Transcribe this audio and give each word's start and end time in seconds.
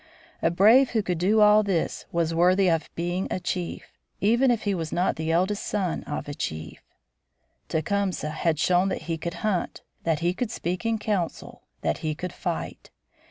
A 0.41 0.49
brave 0.49 0.89
who 0.89 1.03
could 1.03 1.19
do 1.19 1.41
all 1.41 1.61
this 1.61 2.05
was 2.11 2.33
worthy 2.33 2.67
of 2.71 2.89
being 2.95 3.27
a 3.29 3.39
chief, 3.39 3.99
even 4.19 4.49
if 4.49 4.63
he 4.63 4.73
was 4.73 4.91
not 4.91 5.15
the 5.15 5.29
eldest 5.31 5.61
son 5.63 6.01
of 6.05 6.27
a 6.27 6.33
chief. 6.33 6.81
Tecumseh 7.69 8.31
had 8.31 8.57
shown 8.57 8.89
that 8.89 9.03
he 9.03 9.15
could 9.19 9.35
hunt, 9.45 9.83
that 10.03 10.21
he 10.21 10.33
could 10.33 10.49
speak 10.49 10.87
in 10.87 10.97
council, 10.97 11.61
that 11.81 11.99
he 11.99 12.15
could 12.15 12.33
fight. 12.33 12.89